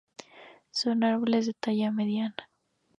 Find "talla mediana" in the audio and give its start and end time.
1.53-2.49